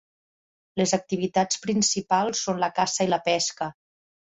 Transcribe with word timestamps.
Les 0.81 0.93
activitats 0.97 1.61
principals 1.67 2.43
són 2.49 2.65
la 2.65 2.73
caça 2.81 3.09
i 3.09 3.13
la 3.15 3.23
pesca. 3.31 3.71